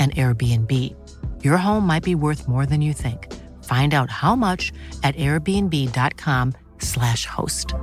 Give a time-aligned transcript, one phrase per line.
[0.00, 0.96] an Airbnb.
[1.44, 3.30] Your home might be worth more than you think.
[3.64, 7.74] Find out how much at airbnb.com/slash host.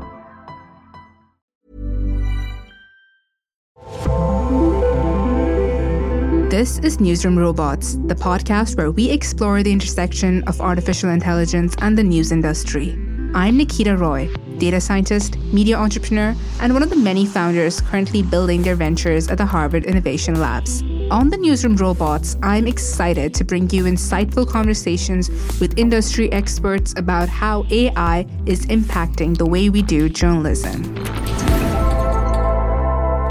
[6.50, 11.96] This is Newsroom Robots, the podcast where we explore the intersection of artificial intelligence and
[11.98, 12.98] the news industry.
[13.36, 18.64] I'm Nikita Roy, data scientist, media entrepreneur, and one of the many founders currently building
[18.64, 20.82] their ventures at the Harvard Innovation Labs.
[21.10, 25.30] On the Newsroom Robots, I'm excited to bring you insightful conversations
[25.62, 30.84] with industry experts about how AI is impacting the way we do journalism.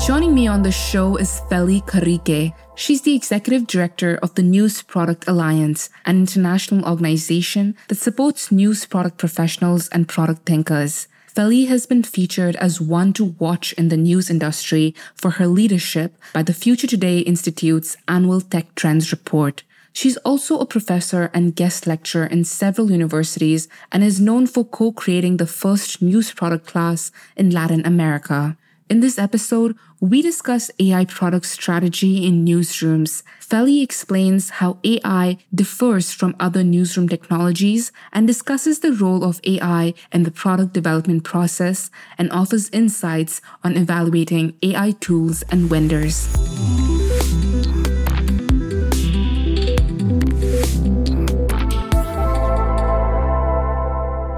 [0.07, 2.55] Joining me on the show is Feli Carrique.
[2.77, 8.87] She's the executive director of the News Product Alliance, an international organization that supports news
[8.87, 11.09] product professionals and product thinkers.
[11.37, 16.17] Feli has been featured as one to watch in the news industry for her leadership
[16.33, 19.63] by the Future Today Institute's annual Tech Trends report.
[19.93, 24.93] She's also a professor and guest lecturer in several universities and is known for co
[24.93, 28.57] creating the first news product class in Latin America.
[28.89, 33.23] In this episode, we discuss AI product strategy in newsrooms.
[33.49, 39.95] Feli explains how AI differs from other newsroom technologies and discusses the role of AI
[40.11, 46.27] in the product development process and offers insights on evaluating AI tools and vendors.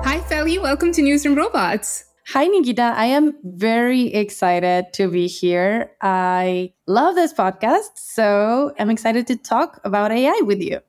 [0.05, 0.61] Hi, Feli.
[0.61, 2.08] Welcome to Newsroom Robots.
[2.33, 2.93] Hi, Nikita.
[2.95, 5.93] I am very excited to be here.
[6.03, 10.81] I love this podcast, so I'm excited to talk about AI with you.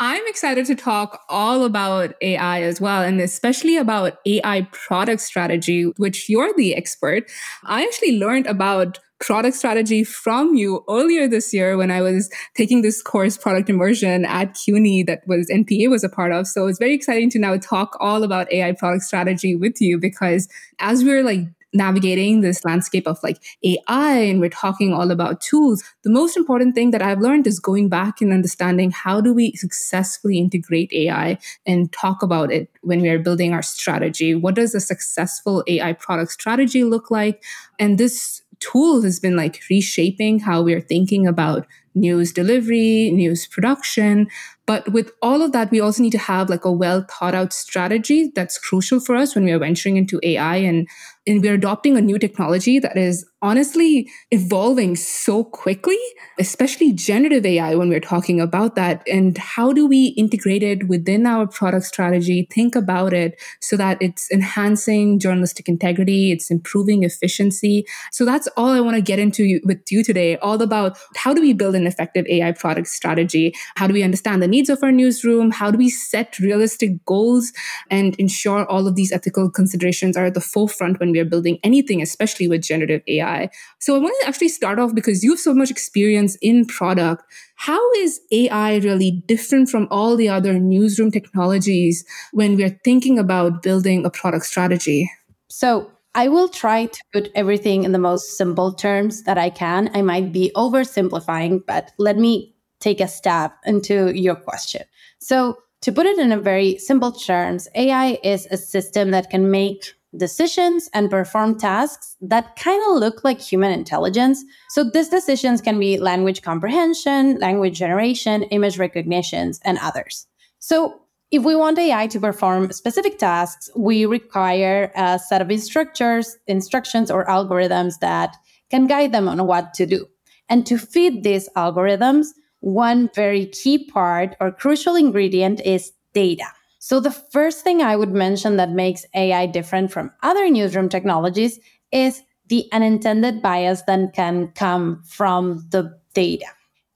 [0.00, 5.84] I'm excited to talk all about AI as well, and especially about AI product strategy,
[5.96, 7.30] which you're the expert.
[7.62, 12.82] I actually learned about product strategy from you earlier this year when I was taking
[12.82, 16.46] this course, product immersion at CUNY that was NPA was a part of.
[16.46, 20.48] So it's very exciting to now talk all about AI product strategy with you because
[20.78, 25.84] as we're like navigating this landscape of like AI and we're talking all about tools,
[26.02, 29.52] the most important thing that I've learned is going back and understanding how do we
[29.52, 34.34] successfully integrate AI and talk about it when we are building our strategy.
[34.34, 37.42] What does a successful AI product strategy look like?
[37.78, 44.28] And this tool has been like reshaping how we're thinking about news delivery, news production.
[44.66, 47.52] But with all of that, we also need to have like a well thought out
[47.52, 50.88] strategy that's crucial for us when we are venturing into AI and
[51.30, 55.96] and we're adopting a new technology that is honestly evolving so quickly,
[56.38, 59.02] especially generative AI when we're talking about that.
[59.06, 63.96] And how do we integrate it within our product strategy, think about it so that
[64.02, 67.86] it's enhancing journalistic integrity, it's improving efficiency.
[68.10, 71.40] So that's all I want to get into with you today, all about how do
[71.40, 73.54] we build an effective AI product strategy?
[73.76, 75.52] How do we understand the needs of our newsroom?
[75.52, 77.52] How do we set realistic goals
[77.88, 81.58] and ensure all of these ethical considerations are at the forefront when we are building
[81.62, 83.50] anything, especially with generative AI.
[83.78, 87.22] So I wanted to actually start off because you have so much experience in product.
[87.54, 93.62] How is AI really different from all the other newsroom technologies when we're thinking about
[93.62, 95.10] building a product strategy?
[95.48, 99.90] So I will try to put everything in the most simple terms that I can.
[99.94, 104.82] I might be oversimplifying, but let me take a stab into your question.
[105.18, 109.50] So, to put it in a very simple terms, AI is a system that can
[109.50, 114.44] make decisions and perform tasks that kind of look like human intelligence.
[114.70, 120.26] So these decisions can be language comprehension, language generation, image recognitions, and others.
[120.58, 126.36] So if we want AI to perform specific tasks, we require a set of instructors,
[126.48, 128.36] instructions or algorithms that
[128.68, 130.06] can guide them on what to do.
[130.48, 132.28] And to feed these algorithms,
[132.58, 136.46] one very key part or crucial ingredient is data.
[136.82, 141.60] So, the first thing I would mention that makes AI different from other newsroom technologies
[141.92, 146.46] is the unintended bias that can come from the data.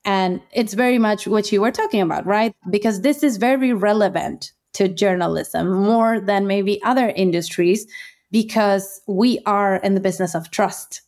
[0.06, 2.54] And it's very much what you were talking about, right?
[2.70, 7.86] Because this is very relevant to journalism more than maybe other industries
[8.30, 11.02] because we are in the business of trust.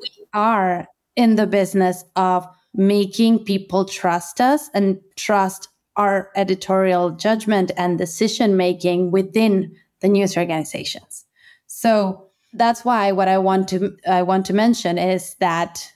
[0.00, 7.70] We are in the business of making people trust us and trust our editorial judgment
[7.76, 11.24] and decision making within the news organizations.
[11.66, 15.90] So that's why what I want to I want to mention is that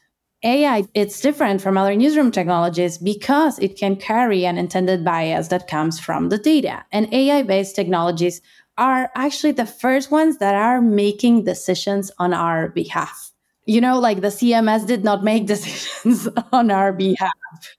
[0.45, 5.69] AI it's different from other newsroom technologies because it can carry an intended bias that
[5.69, 6.85] comes from the data.
[6.93, 8.41] And AI based technologies
[8.79, 13.33] are actually the first ones that are making decisions on our behalf
[13.67, 17.33] you know, like the CMS did not make decisions on our behalf,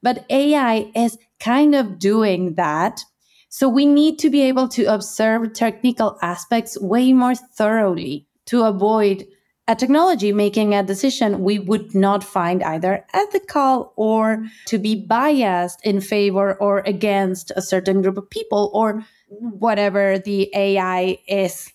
[0.04, 3.02] but AI is kind of doing that.
[3.50, 9.26] So we need to be able to observe technical aspects way more thoroughly to avoid
[9.70, 15.86] a technology making a decision we would not find either ethical or to be biased
[15.86, 21.70] in favor or against a certain group of people or whatever the AI is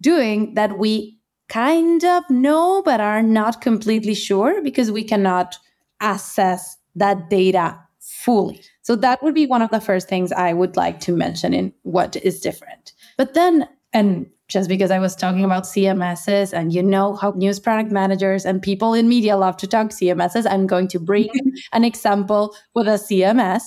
[0.00, 1.18] doing that we
[1.52, 5.58] kind of know, but are not completely sure because we cannot
[6.00, 8.62] assess that data fully.
[8.80, 11.72] So that would be one of the first things I would like to mention in
[11.82, 12.92] what is different.
[13.18, 17.60] But then, and just because I was talking about CMSs and you know how news
[17.60, 21.28] product managers and people in media love to talk CMSs, I'm going to bring
[21.72, 23.62] an example with a CMS.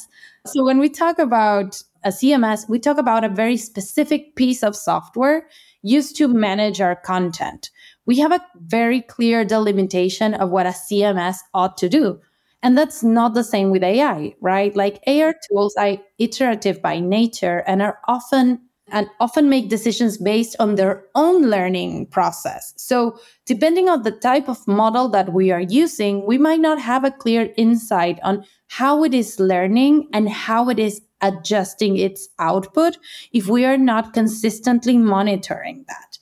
[0.47, 4.75] So when we talk about a CMS, we talk about a very specific piece of
[4.75, 5.47] software
[5.81, 7.69] used to manage our content
[8.05, 12.19] we have a very clear delimitation of what a CMS ought to do.
[12.63, 14.75] And that's not the same with AI, right?
[14.75, 18.61] Like AI tools are iterative by nature and are often
[18.91, 22.73] and often make decisions based on their own learning process.
[22.77, 27.03] So, depending on the type of model that we are using, we might not have
[27.03, 32.97] a clear insight on how it is learning and how it is adjusting its output
[33.31, 36.14] if we are not consistently monitoring that.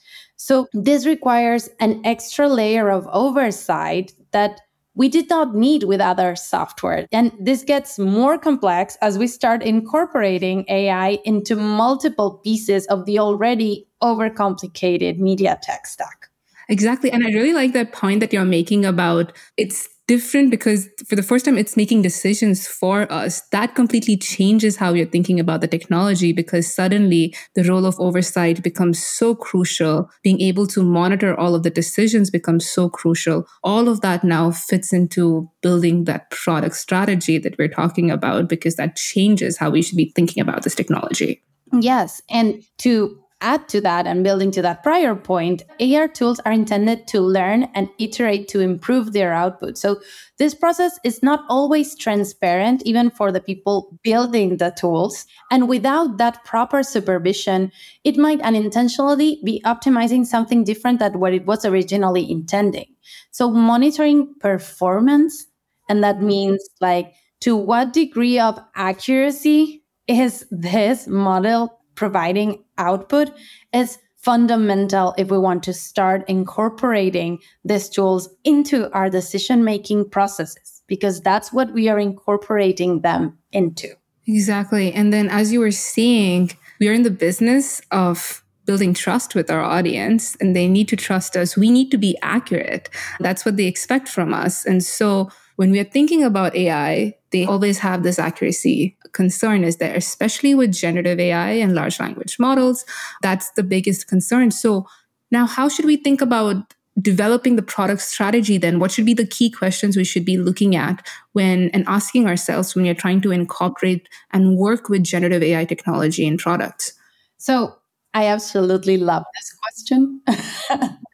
[0.44, 4.60] So this requires an extra layer of oversight that
[4.94, 7.08] we did not need with other software.
[7.14, 13.20] And this gets more complex as we start incorporating AI into multiple pieces of the
[13.20, 16.28] already overcomplicated media tech stack.
[16.68, 17.10] Exactly.
[17.10, 21.24] And I really like that point that you're making about it's different because for the
[21.24, 23.42] first time it's making decisions for us.
[23.52, 28.64] That completely changes how you're thinking about the technology because suddenly the role of oversight
[28.64, 30.10] becomes so crucial.
[30.24, 33.48] Being able to monitor all of the decisions becomes so crucial.
[33.64, 38.76] All of that now fits into building that product strategy that we're talking about because
[38.76, 41.42] that changes how we should be thinking about this technology.
[41.80, 46.52] Yes and to add to that and building to that prior point, AI tools are
[46.52, 49.78] intended to learn and iterate to improve their output.
[49.78, 50.02] So
[50.40, 55.26] this process is not always transparent, even for the people building the tools.
[55.52, 57.72] And without that proper supervision,
[58.04, 62.96] it might unintentionally be optimizing something different than what it was originally intending.
[63.32, 65.46] So monitoring performance,
[65.90, 73.32] and that means like to what degree of accuracy is this model providing output
[73.74, 80.82] is fundamental if we want to start incorporating these tools into our decision making processes,
[80.88, 83.90] because that's what we are incorporating them into.
[84.26, 84.94] Exactly.
[84.94, 89.52] And then, as you were seeing, we are in the business of building trust with
[89.52, 91.58] our audience and they need to trust us.
[91.58, 92.90] We need to be accurate.
[93.20, 94.66] That's what they expect from us.
[94.66, 99.78] And so, when we are thinking about AI, they always have this accuracy concern is
[99.78, 102.86] there, especially with generative AI and large language models.
[103.22, 104.52] That's the biggest concern.
[104.52, 104.88] So
[105.32, 109.26] now how should we think about developing the product strategy then what should be the
[109.26, 113.32] key questions we should be looking at when and asking ourselves when you're trying to
[113.32, 116.94] incorporate and work with generative ai technology in products
[117.38, 117.76] so
[118.14, 120.22] i absolutely love this question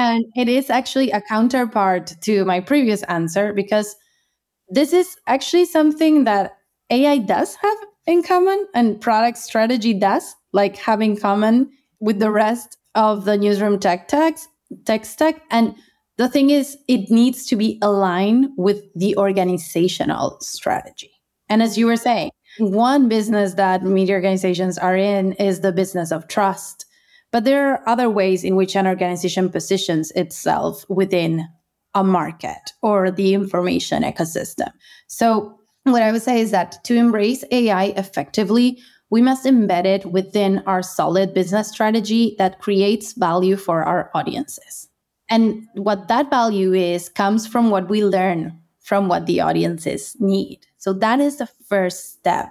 [0.00, 3.94] And it is actually a counterpart to my previous answer because
[4.70, 6.56] this is actually something that
[6.88, 7.76] AI does have
[8.06, 13.36] in common and product strategy does, like have in common with the rest of the
[13.36, 14.48] newsroom tech tags,
[14.86, 15.42] tech stack.
[15.50, 15.74] And
[16.16, 21.10] the thing is, it needs to be aligned with the organizational strategy.
[21.50, 26.10] And as you were saying, one business that media organizations are in is the business
[26.10, 26.86] of trust.
[27.32, 31.48] But there are other ways in which an organization positions itself within
[31.94, 34.70] a market or the information ecosystem.
[35.06, 40.06] So, what I would say is that to embrace AI effectively, we must embed it
[40.06, 44.88] within our solid business strategy that creates value for our audiences.
[45.30, 50.66] And what that value is comes from what we learn from what the audiences need.
[50.76, 52.48] So that is the first step.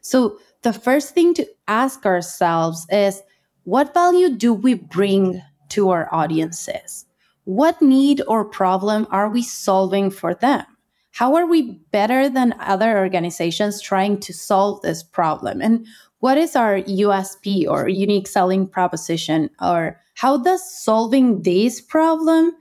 [0.00, 3.22] So the first thing to ask ourselves is
[3.64, 7.06] what value do we bring to our audiences?
[7.44, 10.64] What need or problem are we solving for them?
[11.12, 15.60] How are we better than other organizations trying to solve this problem?
[15.60, 15.86] And
[16.20, 19.50] what is our USP or unique selling proposition?
[19.60, 22.52] Or how does solving this problem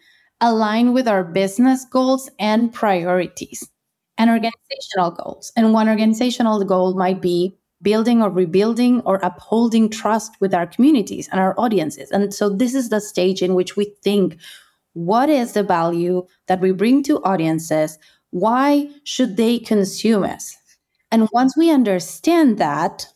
[0.41, 3.67] align with our business goals and priorities
[4.17, 5.51] and organizational goals?
[5.55, 11.27] And one organizational goal might be building or rebuilding or upholding trust with our communities
[11.31, 12.11] and our audiences.
[12.11, 14.38] And so this is the stage in which we think
[14.93, 17.97] what is the value that we bring to audiences?
[18.31, 20.57] Why should they consume us?
[21.11, 23.07] And once we understand that,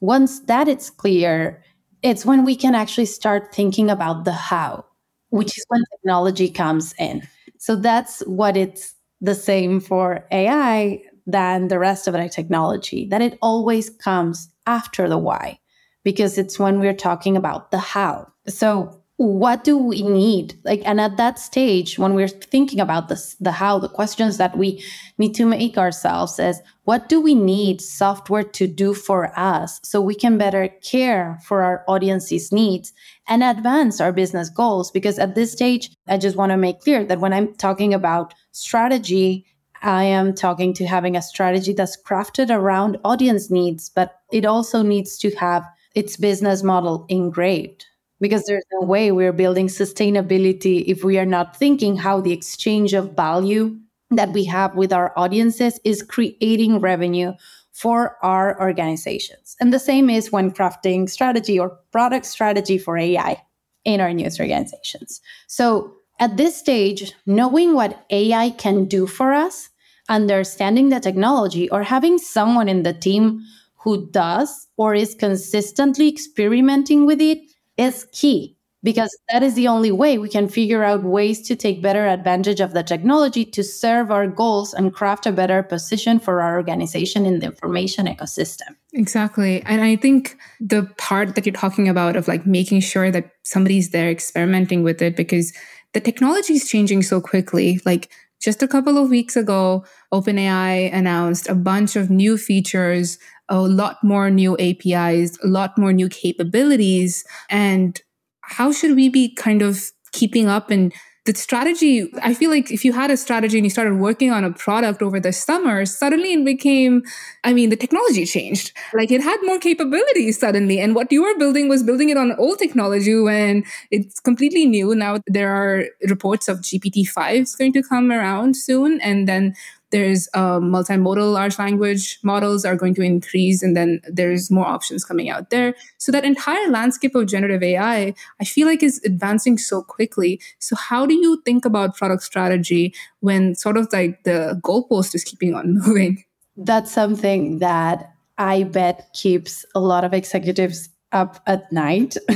[0.00, 1.62] once that it's clear,
[2.02, 4.84] it's when we can actually start thinking about the how,
[5.30, 7.22] which is when technology comes in.
[7.58, 13.22] So that's what it's the same for AI than the rest of the technology, that
[13.22, 15.58] it always comes after the why,
[16.04, 18.32] because it's when we're talking about the how.
[18.48, 23.36] So what do we need like and at that stage when we're thinking about this
[23.40, 24.82] the how the questions that we
[25.16, 30.00] need to make ourselves is what do we need software to do for us so
[30.00, 32.92] we can better care for our audience's needs
[33.28, 37.04] and advance our business goals because at this stage i just want to make clear
[37.04, 39.46] that when i'm talking about strategy
[39.82, 44.82] i am talking to having a strategy that's crafted around audience needs but it also
[44.82, 47.86] needs to have its business model engraved
[48.20, 52.94] because there's no way we're building sustainability if we are not thinking how the exchange
[52.94, 53.76] of value
[54.10, 57.32] that we have with our audiences is creating revenue
[57.72, 59.56] for our organizations.
[59.60, 63.42] And the same is when crafting strategy or product strategy for AI
[63.84, 65.20] in our news organizations.
[65.48, 69.70] So at this stage, knowing what AI can do for us,
[70.12, 73.42] understanding the technology, or having someone in the team
[73.78, 77.38] who does or is consistently experimenting with it
[77.76, 81.82] is key because that is the only way we can figure out ways to take
[81.82, 86.40] better advantage of the technology to serve our goals and craft a better position for
[86.40, 88.74] our organization in the information ecosystem.
[88.92, 89.62] Exactly.
[89.62, 93.90] And I think the part that you're talking about of like making sure that somebody's
[93.90, 95.52] there experimenting with it because
[95.92, 97.80] the technology is changing so quickly.
[97.84, 98.10] Like
[98.42, 103.18] just a couple of weeks ago, OpenAI announced a bunch of new features
[103.48, 107.22] a lot more new APIs, a lot more new capabilities.
[107.50, 108.00] And
[108.40, 110.92] how should we be kind of keeping up and
[111.24, 114.44] the strategy i feel like if you had a strategy and you started working on
[114.44, 117.02] a product over the summer suddenly it became
[117.44, 118.72] i mean the technology changed.
[118.92, 120.78] Like it had more capabilities suddenly.
[120.80, 124.94] And what you were building was building it on old technology when it's completely new.
[124.94, 129.00] Now there are reports of gpt-5 is going to come around soon.
[129.00, 129.54] And then
[129.92, 135.04] there's uh, multimodal large language models are going to increase and then there's more options
[135.04, 135.74] coming out there.
[135.98, 140.40] So that entire landscape of generative ai i feel like is advancing so quickly.
[140.58, 145.22] So how do you think about product strategy when sort of like the goalpost is
[145.22, 146.24] keeping on moving?
[146.56, 148.08] That's something that
[148.38, 152.16] i bet keeps a lot of executives up at night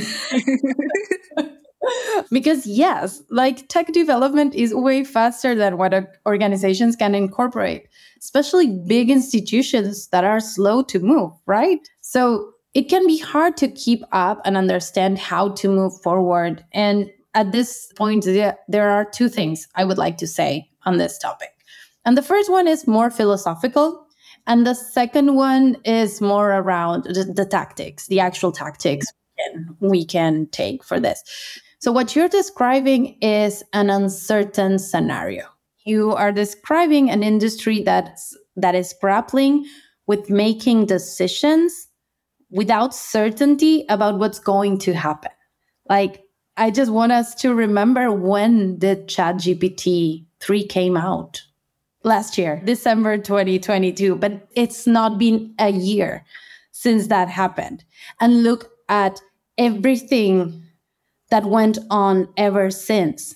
[2.31, 5.95] because yes, like tech development is way faster than what
[6.27, 7.89] organizations can incorporate,
[8.19, 11.81] especially big institutions that are slow to move, right?
[12.01, 16.65] So it can be hard to keep up and understand how to move forward.
[16.73, 21.19] And at this point, there are two things I would like to say on this
[21.19, 21.51] topic.
[22.05, 24.07] And the first one is more philosophical.
[24.47, 29.07] And the second one is more around the, the tactics, the actual tactics
[29.81, 31.23] we can take for this.
[31.79, 35.45] So, what you're describing is an uncertain scenario.
[35.85, 39.67] You are describing an industry that's, that is grappling
[40.07, 41.89] with making decisions
[42.51, 45.31] without certainty about what's going to happen.
[45.89, 46.23] Like
[46.57, 51.43] I just want us to remember when did ChatGPT 3 came out?
[52.03, 56.25] Last year, December 2022, but it's not been a year
[56.71, 57.85] since that happened.
[58.21, 59.21] And look at
[59.59, 60.63] everything
[61.31, 63.35] that went on ever since.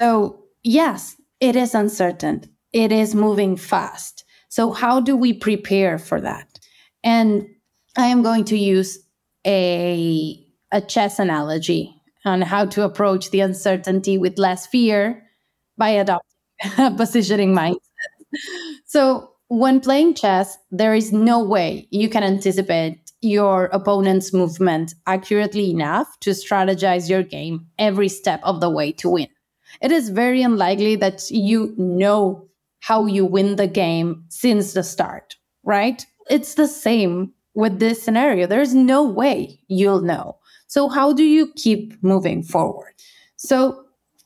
[0.00, 2.44] So, yes, it is uncertain.
[2.72, 4.24] It is moving fast.
[4.48, 6.58] So, how do we prepare for that?
[7.04, 7.46] And
[7.96, 8.98] I am going to use
[9.46, 15.26] a, a chess analogy on how to approach the uncertainty with less fear
[15.76, 16.28] by adopting
[16.78, 17.78] a positioning mindset.
[18.86, 25.70] So, when playing chess, there is no way you can anticipate your opponent's movement accurately
[25.70, 29.28] enough to strategize your game every step of the way to win.
[29.80, 32.48] It is very unlikely that you know
[32.80, 36.04] how you win the game since the start, right?
[36.28, 38.46] It's the same with this scenario.
[38.46, 40.36] There's no way you'll know.
[40.66, 42.94] So, how do you keep moving forward?
[43.36, 43.84] So,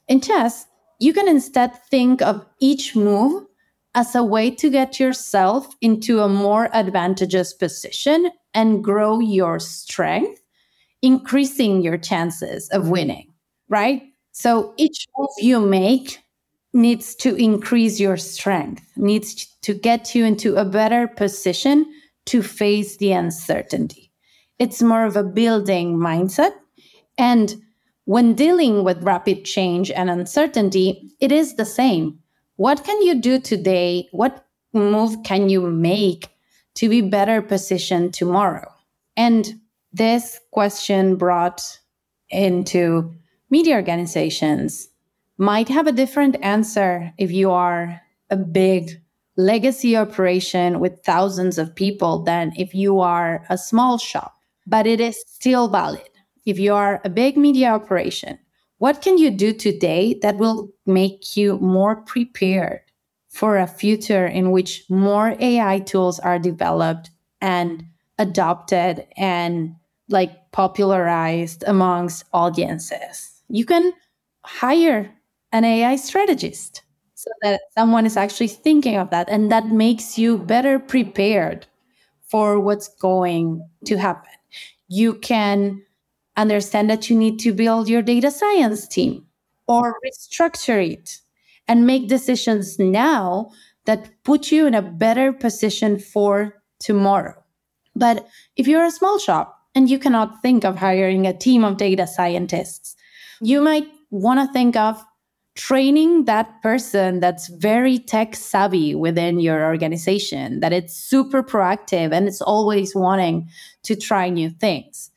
[0.08, 0.66] in chess,
[0.98, 3.45] you can instead think of each move
[3.96, 10.42] as a way to get yourself into a more advantageous position and grow your strength,
[11.00, 12.90] increasing your chances of mm-hmm.
[12.92, 13.32] winning,
[13.70, 14.02] right?
[14.32, 16.20] So each move you make
[16.74, 21.86] needs to increase your strength, needs to get you into a better position
[22.26, 24.12] to face the uncertainty.
[24.58, 26.52] It's more of a building mindset.
[27.16, 27.54] And
[28.04, 32.18] when dealing with rapid change and uncertainty, it is the same.
[32.56, 34.08] What can you do today?
[34.12, 36.28] What move can you make
[36.76, 38.72] to be better positioned tomorrow?
[39.16, 39.60] And
[39.92, 41.78] this question brought
[42.30, 43.14] into
[43.50, 44.88] media organizations
[45.38, 48.90] might have a different answer if you are a big
[49.36, 54.34] legacy operation with thousands of people than if you are a small shop.
[54.66, 56.08] But it is still valid.
[56.46, 58.38] If you are a big media operation,
[58.78, 62.80] what can you do today that will make you more prepared
[63.28, 67.84] for a future in which more AI tools are developed and
[68.18, 69.74] adopted and
[70.08, 73.42] like popularized amongst audiences?
[73.48, 73.92] You can
[74.44, 75.10] hire
[75.52, 76.82] an AI strategist
[77.14, 81.66] so that someone is actually thinking of that and that makes you better prepared
[82.28, 84.32] for what's going to happen.
[84.88, 85.82] You can
[86.36, 89.26] understand that you need to build your data science team
[89.66, 91.18] or restructure it
[91.68, 93.50] and make decisions now
[93.86, 97.34] that put you in a better position for tomorrow.
[97.94, 101.76] But if you're a small shop and you cannot think of hiring a team of
[101.76, 102.96] data scientists,
[103.40, 105.02] you might want to think of
[105.54, 112.28] training that person that's very tech savvy within your organization, that it's super proactive and
[112.28, 113.48] it's always wanting
[113.82, 115.10] to try new things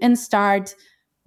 [0.00, 0.74] and start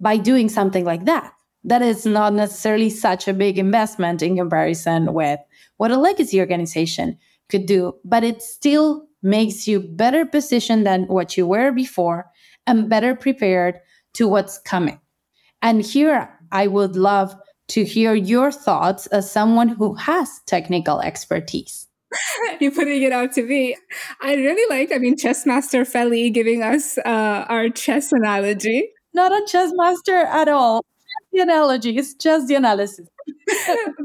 [0.00, 1.32] by doing something like that.
[1.64, 5.40] That is not necessarily such a big investment in comparison with
[5.78, 11.36] what a legacy organization could do, but it still makes you better positioned than what
[11.36, 12.26] you were before
[12.66, 13.80] and better prepared
[14.12, 15.00] to what's coming.
[15.62, 17.34] And here I would love
[17.68, 21.86] to hear your thoughts as someone who has technical expertise.
[22.60, 23.76] You're putting it out to me.
[24.20, 28.90] I really like, I mean, chess master Feli giving us uh, our chess analogy.
[29.12, 30.84] Not a chess master at all.
[31.32, 33.08] The analogy is just the analysis.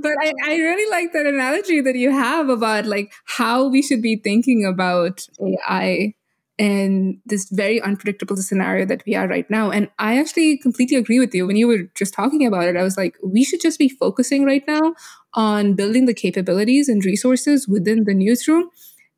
[0.02, 4.02] but I, I really like that analogy that you have about like how we should
[4.02, 5.26] be thinking about
[5.68, 6.14] AI
[6.60, 9.72] in this very unpredictable scenario that we are right now.
[9.72, 11.48] And I actually completely agree with you.
[11.48, 14.44] When you were just talking about it, I was like, we should just be focusing
[14.44, 14.94] right now
[15.34, 18.70] on building the capabilities and resources within the newsroom.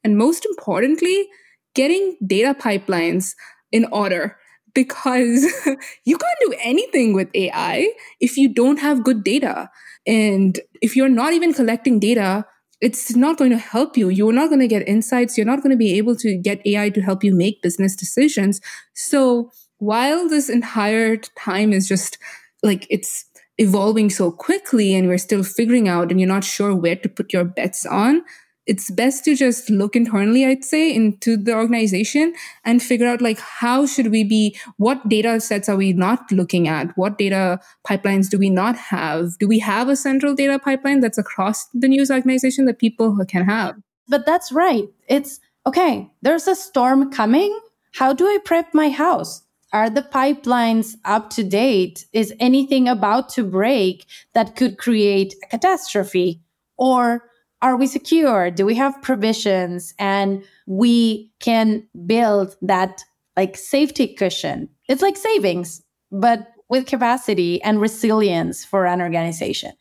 [0.03, 1.27] And most importantly,
[1.73, 3.33] getting data pipelines
[3.71, 4.37] in order
[4.75, 5.43] because
[6.05, 9.71] you can't do anything with AI if you don't have good data.
[10.05, 12.45] And if you're not even collecting data,
[12.81, 14.09] it's not going to help you.
[14.09, 15.37] You're not going to get insights.
[15.37, 18.59] You're not going to be able to get AI to help you make business decisions.
[18.95, 22.17] So while this entire time is just
[22.63, 23.25] like it's
[23.57, 27.31] evolving so quickly and we're still figuring out and you're not sure where to put
[27.31, 28.23] your bets on,
[28.67, 33.39] it's best to just look internally, I'd say, into the organization and figure out like
[33.39, 36.95] how should we be, what data sets are we not looking at?
[36.97, 39.37] What data pipelines do we not have?
[39.39, 43.45] Do we have a central data pipeline that's across the news organization that people can
[43.45, 43.75] have?
[44.07, 44.87] But that's right.
[45.07, 47.57] It's okay, there's a storm coming.
[47.93, 49.43] How do I prep my house?
[49.73, 52.05] Are the pipelines up to date?
[52.13, 56.41] Is anything about to break that could create a catastrophe?
[56.77, 57.23] Or
[57.61, 58.49] are we secure?
[58.51, 59.93] Do we have provisions?
[59.99, 63.03] And we can build that
[63.37, 64.69] like safety cushion.
[64.87, 69.73] It's like savings, but with capacity and resilience for an organization.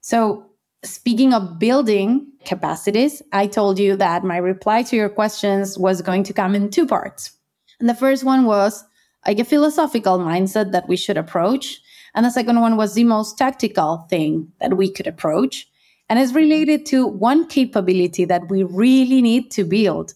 [0.00, 0.46] So,
[0.84, 6.24] speaking of building capacities, I told you that my reply to your questions was going
[6.24, 7.30] to come in two parts.
[7.78, 8.84] And the first one was
[9.26, 11.80] like a philosophical mindset that we should approach.
[12.14, 15.68] And the second one was the most tactical thing that we could approach.
[16.12, 20.12] And it's related to one capability that we really need to build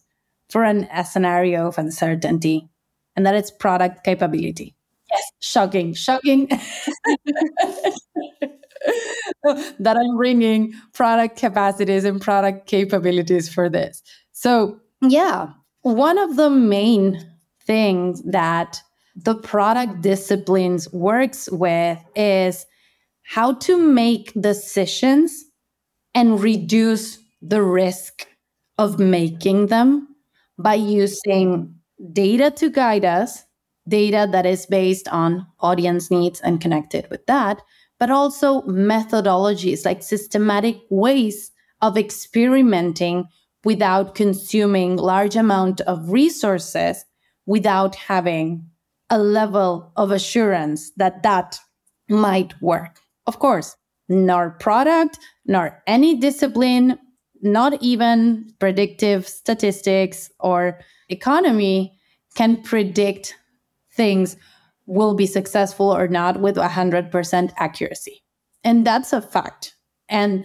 [0.51, 2.69] for an, a scenario of uncertainty,
[3.17, 4.77] and that is product capability.
[5.11, 6.49] Yes, shocking, shocking.
[9.79, 14.03] that I'm bringing product capacities and product capabilities for this.
[14.33, 15.49] So, yeah,
[15.81, 17.27] one of the main
[17.65, 18.83] things that
[19.15, 22.67] the product disciplines works with is
[23.23, 25.46] how to make decisions
[26.17, 28.27] and reduce the risk
[28.79, 30.09] of making them
[30.59, 31.75] by using
[32.13, 33.45] data to guide us,
[33.87, 37.61] data that is based on audience needs and connected with that,
[38.01, 41.53] but also methodologies like systematic ways
[41.83, 43.27] of experimenting
[43.65, 47.05] without consuming large amount of resources
[47.45, 48.65] without having
[49.11, 51.59] a level of assurance that that
[52.09, 53.01] might work.
[53.27, 53.77] Of course,
[54.09, 56.99] nor product, nor any discipline,
[57.43, 61.99] not even predictive statistics or economy
[62.35, 63.35] can predict
[63.93, 64.37] things
[64.87, 68.23] will be successful or not with 100% accuracy.
[68.63, 69.75] And that's a fact.
[70.09, 70.45] And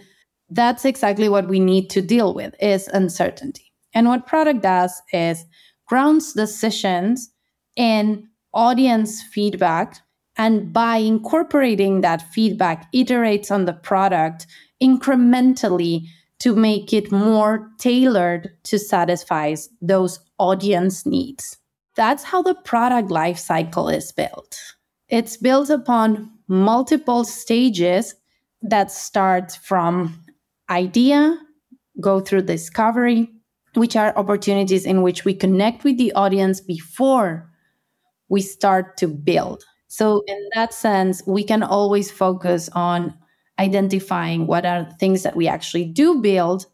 [0.50, 3.72] that's exactly what we need to deal with is uncertainty.
[3.94, 5.44] And what product does is
[5.86, 7.30] grounds decisions
[7.76, 9.98] in audience feedback
[10.36, 14.46] and by incorporating that feedback iterates on the product
[14.82, 16.06] incrementally
[16.38, 21.58] to make it more tailored to satisfy those audience needs
[21.94, 24.58] that's how the product life cycle is built.
[25.08, 28.14] It's built upon multiple stages
[28.62, 30.24] that start from
[30.70, 31.36] idea,
[32.00, 33.28] go through discovery,
[33.74, 37.50] which are opportunities in which we connect with the audience before
[38.28, 39.64] we start to build.
[39.92, 43.12] So, in that sense, we can always focus on
[43.58, 46.64] identifying what are the things that we actually do build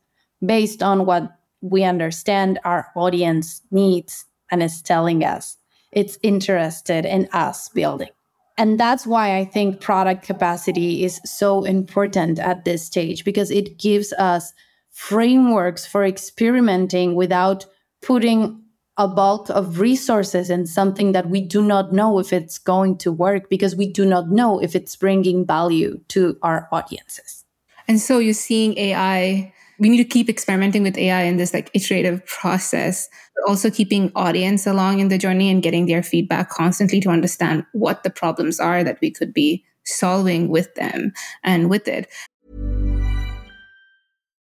[0.46, 5.57] based on what we understand our audience needs and is telling us
[5.90, 8.11] it's interested in us building.
[8.57, 13.81] And that's why I think product capacity is so important at this stage because it
[13.81, 14.52] gives us
[14.92, 17.66] frameworks for experimenting without
[18.00, 18.62] putting
[18.98, 23.12] a bulk of resources in something that we do not know if it's going to
[23.12, 27.44] work because we do not know if it's bringing value to our audiences.
[27.87, 31.70] And so you're seeing AI we need to keep experimenting with AI in this like
[31.72, 37.00] iterative process, but also keeping audience along in the journey and getting their feedback constantly
[37.00, 41.12] to understand what the problems are that we could be solving with them
[41.44, 42.08] and with it.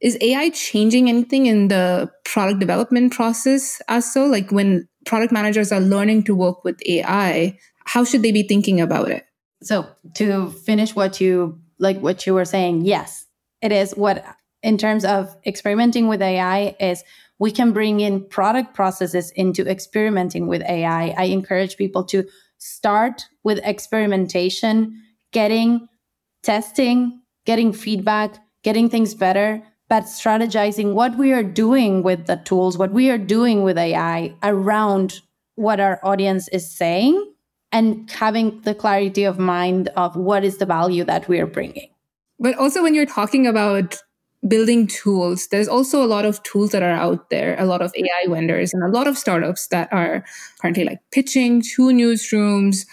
[0.00, 4.26] is AI changing anything in the product development process as so?
[4.26, 8.80] Like when product managers are learning to work with AI, how should they be thinking
[8.80, 9.26] about it?
[9.62, 13.26] So to finish what you like what you were saying, yes,
[13.62, 14.24] it is what
[14.62, 17.02] in terms of experimenting with AI is
[17.38, 21.14] we can bring in product processes into experimenting with AI.
[21.16, 22.26] I encourage people to
[22.58, 25.88] start with experimentation, getting
[26.42, 32.78] testing, getting feedback, getting things better, but strategizing what we are doing with the tools,
[32.78, 35.20] what we are doing with AI around
[35.56, 37.34] what our audience is saying
[37.72, 41.90] and having the clarity of mind of what is the value that we are bringing.
[42.38, 43.98] But also, when you're talking about
[44.46, 47.92] building tools, there's also a lot of tools that are out there, a lot of
[47.96, 50.24] AI vendors and a lot of startups that are
[50.62, 52.86] currently like pitching to newsrooms.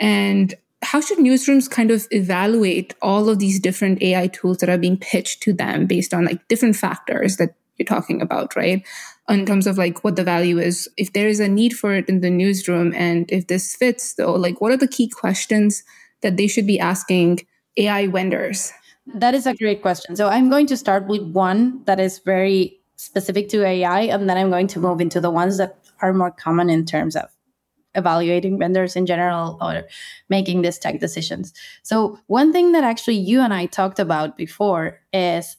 [0.00, 4.78] And how should newsrooms kind of evaluate all of these different AI tools that are
[4.78, 8.86] being pitched to them based on like different factors that you're talking about, right?
[9.28, 12.08] In terms of like what the value is, if there is a need for it
[12.08, 15.82] in the newsroom and if this fits though, like what are the key questions
[16.22, 17.40] that they should be asking
[17.76, 18.72] AI vendors?
[19.06, 20.16] That is a great question.
[20.16, 24.36] So I'm going to start with one that is very specific to AI, and then
[24.36, 27.28] I'm going to move into the ones that are more common in terms of
[27.94, 29.84] evaluating vendors in general or
[30.28, 31.52] making these tech decisions.
[31.82, 35.56] So, one thing that actually you and I talked about before is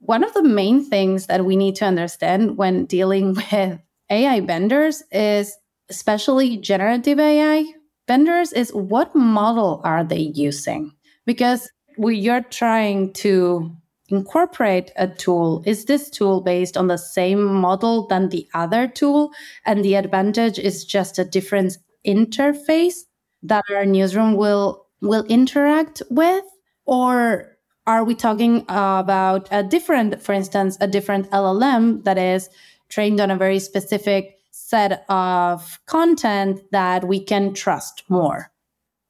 [0.00, 5.02] one of the main things that we need to understand when dealing with AI vendors
[5.10, 5.56] is
[5.88, 7.64] especially generative AI
[8.06, 10.92] vendors is what model are they using?
[11.24, 13.74] Because we, you're trying to
[14.08, 19.32] incorporate a tool, is this tool based on the same model than the other tool?
[19.64, 23.04] And the advantage is just a different interface
[23.42, 26.44] that our newsroom will will interact with?
[26.84, 32.48] Or are we talking about a different, for instance, a different LLM that is
[32.88, 38.50] trained on a very specific set of content that we can trust more?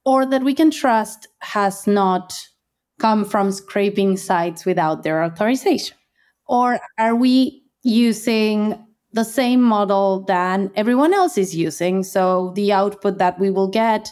[0.05, 2.47] Or that we can trust has not
[2.99, 5.97] come from scraping sites without their authorization?
[6.47, 12.03] Or are we using the same model that everyone else is using?
[12.03, 14.11] So the output that we will get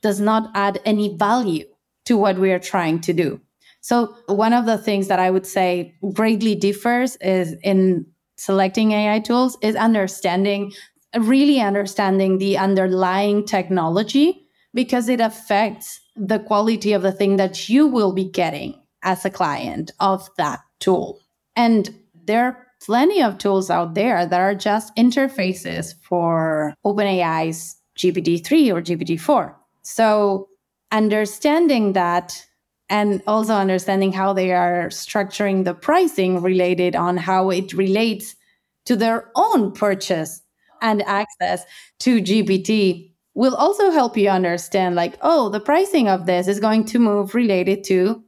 [0.00, 1.66] does not add any value
[2.06, 3.40] to what we are trying to do.
[3.80, 9.20] So one of the things that I would say greatly differs is in selecting AI
[9.20, 10.72] tools is understanding,
[11.18, 17.86] really understanding the underlying technology because it affects the quality of the thing that you
[17.86, 21.20] will be getting as a client of that tool.
[21.56, 21.94] And
[22.24, 28.82] there are plenty of tools out there that are just interfaces for OpenAI's GPT-3 or
[28.82, 29.54] GPT-4.
[29.82, 30.48] So
[30.90, 32.46] understanding that
[32.88, 38.36] and also understanding how they are structuring the pricing related on how it relates
[38.84, 40.42] to their own purchase
[40.82, 41.64] and access
[42.00, 46.84] to GPT will also help you understand like, oh, the pricing of this is going
[46.86, 48.22] to move related to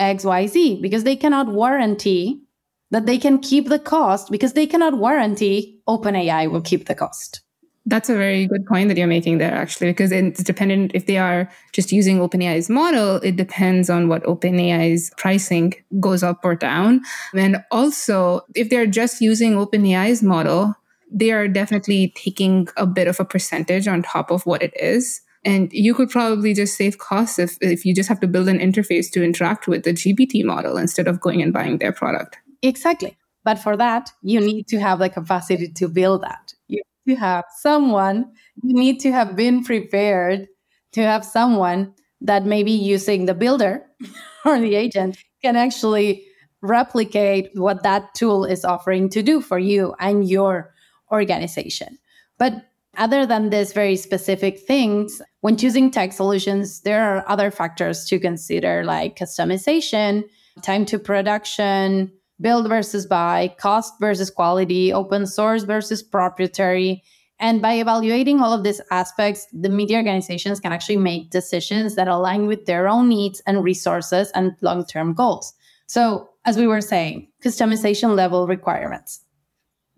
[0.00, 2.42] XYZ because they cannot warranty
[2.90, 7.42] that they can keep the cost because they cannot warranty OpenAI will keep the cost.
[7.86, 11.16] That's a very good point that you're making there, actually, because it's dependent if they
[11.16, 17.00] are just using OpenAI's model, it depends on what OpenAI's pricing goes up or down.
[17.34, 20.74] And also, if they're just using OpenAI's model,
[21.10, 25.20] they are definitely taking a bit of a percentage on top of what it is.
[25.44, 28.58] And you could probably just save costs if, if you just have to build an
[28.58, 32.36] interface to interact with the GPT model instead of going and buying their product.
[32.62, 33.16] Exactly.
[33.42, 36.52] But for that, you need to have the capacity to build that.
[36.68, 40.46] You need to have someone, you need to have been prepared
[40.92, 43.86] to have someone that maybe using the builder
[44.44, 46.26] or the agent can actually
[46.60, 50.74] replicate what that tool is offering to do for you and your
[51.10, 51.98] organization.
[52.38, 52.64] But
[52.96, 58.18] other than these very specific things, when choosing tech solutions, there are other factors to
[58.18, 60.24] consider like customization,
[60.62, 67.02] time to production, build versus buy, cost versus quality, open source versus proprietary.
[67.38, 72.08] And by evaluating all of these aspects, the media organizations can actually make decisions that
[72.08, 75.54] align with their own needs and resources and long term goals.
[75.86, 79.20] So, as we were saying, customization level requirements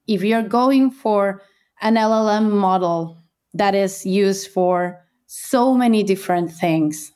[0.06, 1.42] if you're going for
[1.80, 3.18] an LLM model
[3.54, 7.12] that is used for so many different things,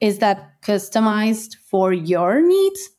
[0.00, 2.90] is that customized for your needs?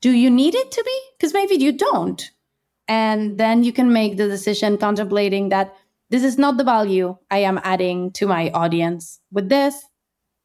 [0.00, 1.00] Do you need it to be?
[1.16, 2.30] Because maybe you don't.
[2.88, 5.74] And then you can make the decision contemplating that
[6.10, 9.80] this is not the value I am adding to my audience with this.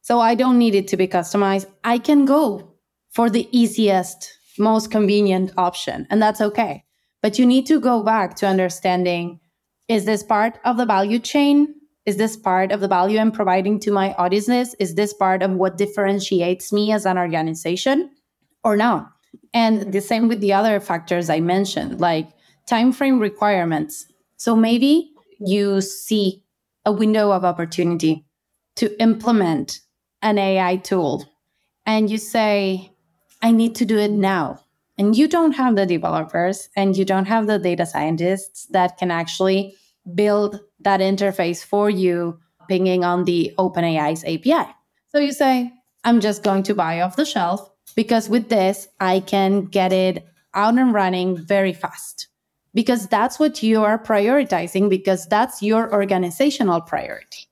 [0.02, 1.66] So I don't need it to be customized.
[1.84, 2.76] I can go
[3.12, 6.84] for the easiest, most convenient option, and that's okay.
[7.26, 9.40] But you need to go back to understanding
[9.88, 11.74] is this part of the value chain?
[12.06, 14.76] Is this part of the value I'm providing to my audiences?
[14.78, 18.12] Is this part of what differentiates me as an organization
[18.64, 19.12] or not?
[19.56, 22.30] And the same with the other factors I mentioned, like
[22.68, 24.06] time frame requirements.
[24.38, 26.44] So maybe you see
[26.86, 28.24] a window of opportunity
[28.76, 29.80] to implement
[30.22, 31.26] an AI tool
[31.88, 32.92] and you say,
[33.42, 34.60] I need to do it now
[34.98, 39.12] and you don't have the developers and you don't have the data scientists that can
[39.12, 39.76] actually
[40.14, 44.70] build that interface for you pinging on the OpenAI's API.
[45.10, 45.72] So you say,
[46.04, 50.26] I'm just going to buy off the shelf because with this, I can get it
[50.54, 52.28] out and running very fast
[52.74, 57.48] because that's what you are prioritizing because that's your organizational priority.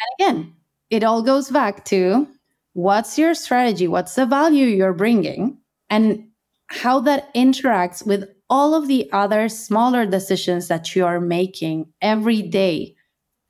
[0.00, 0.56] And again,
[0.90, 2.26] it all goes back to
[2.72, 3.86] what's your strategy?
[3.86, 5.58] What's the value you're bringing?
[5.88, 6.28] And
[6.72, 12.40] how that interacts with all of the other smaller decisions that you are making every
[12.40, 12.94] day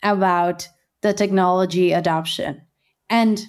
[0.02, 0.68] about
[1.02, 2.60] the technology adoption.
[3.08, 3.40] And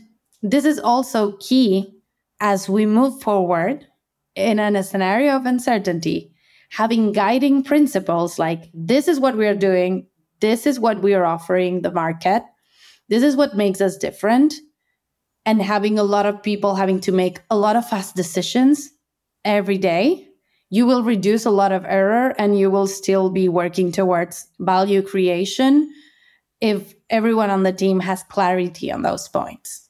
[0.43, 1.91] this is also key
[2.39, 3.87] as we move forward
[4.35, 6.31] in a scenario of uncertainty,
[6.69, 10.05] having guiding principles like this is what we're doing,
[10.39, 12.43] this is what we are offering the market,
[13.09, 14.53] this is what makes us different.
[15.45, 18.89] And having a lot of people having to make a lot of fast decisions
[19.45, 20.27] every day
[20.73, 25.03] you will reduce a lot of error and you will still be working towards value
[25.03, 25.93] creation
[26.61, 29.87] if everyone on the team has clarity on those points.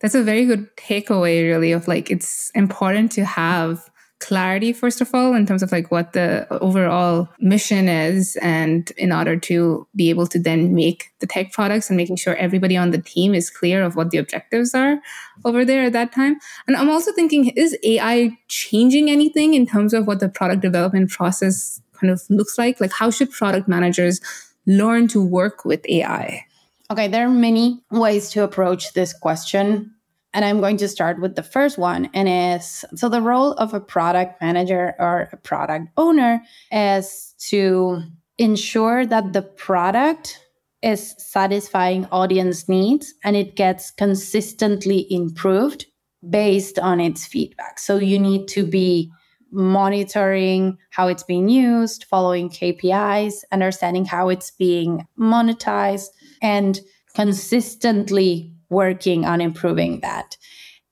[0.00, 5.14] That's a very good takeaway, really, of like it's important to have clarity first of
[5.14, 10.08] all in terms of like what the overall mission is and in order to be
[10.08, 13.50] able to then make the tech products and making sure everybody on the team is
[13.50, 14.98] clear of what the objectives are
[15.44, 16.36] over there at that time.
[16.66, 21.10] And i'm also thinking is ai changing anything in terms of what the product development
[21.10, 22.80] process kind of looks like?
[22.80, 24.20] Like how should product managers
[24.66, 26.44] learn to work with ai
[26.90, 29.92] okay there are many ways to approach this question
[30.36, 32.10] and I'm going to start with the first one.
[32.12, 38.02] And is so the role of a product manager or a product owner is to
[38.36, 40.38] ensure that the product
[40.82, 45.86] is satisfying audience needs and it gets consistently improved
[46.28, 47.78] based on its feedback.
[47.78, 49.10] So you need to be
[49.50, 56.08] monitoring how it's being used, following KPIs, understanding how it's being monetized,
[56.42, 56.78] and
[57.14, 60.36] consistently working on improving that.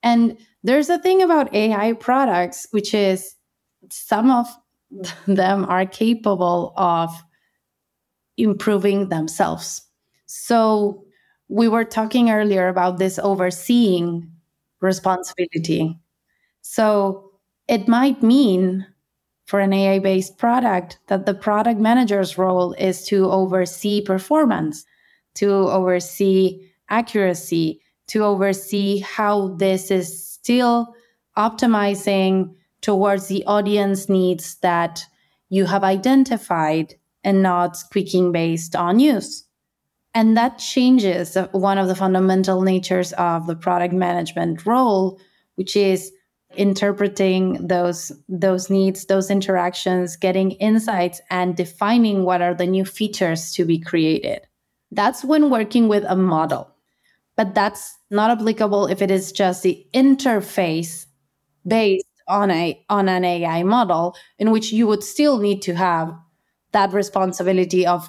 [0.02, 3.34] And there's a thing about AI products, which is
[3.90, 4.46] some of
[5.26, 7.10] them are capable of
[8.36, 9.82] improving themselves.
[10.26, 11.04] So
[11.48, 14.30] we were talking earlier about this overseeing
[14.80, 15.98] responsibility.
[16.62, 17.30] So
[17.68, 18.86] it might mean
[19.46, 24.84] for an AI based product that the product manager's role is to oversee performance,
[25.34, 30.94] to oversee accuracy to oversee how this is still
[31.36, 35.04] optimizing towards the audience needs that
[35.48, 39.44] you have identified and not tweaking based on use.
[40.14, 45.18] And that changes one of the fundamental natures of the product management role,
[45.56, 46.12] which is
[46.56, 53.52] interpreting those those needs those interactions getting insights and defining what are the new features
[53.52, 54.40] to be created
[54.92, 56.73] that's when working with a model
[57.36, 61.06] but that's not applicable if it is just the interface
[61.66, 66.14] based on a on an AI model in which you would still need to have
[66.72, 68.08] that responsibility of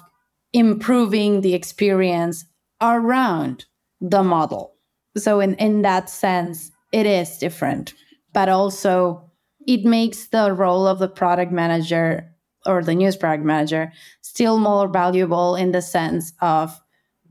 [0.52, 2.44] improving the experience
[2.80, 3.66] around
[4.00, 4.74] the model.
[5.16, 7.94] So in, in that sense, it is different.
[8.32, 9.30] But also
[9.66, 12.32] it makes the role of the product manager
[12.64, 16.78] or the news product manager still more valuable in the sense of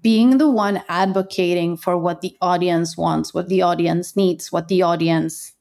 [0.06, 4.84] being the one advocating for what the audience wants, what the audience needs, what the
[4.84, 5.54] audience